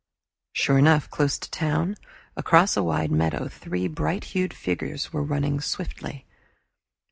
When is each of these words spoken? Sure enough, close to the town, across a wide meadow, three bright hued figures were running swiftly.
Sure 0.53 0.79
enough, 0.79 1.11
close 1.11 1.37
to 1.37 1.47
the 1.47 1.55
town, 1.55 1.95
across 2.35 2.75
a 2.75 2.81
wide 2.81 3.11
meadow, 3.11 3.47
three 3.47 3.87
bright 3.87 4.23
hued 4.23 4.51
figures 4.51 5.13
were 5.13 5.21
running 5.21 5.61
swiftly. 5.61 6.25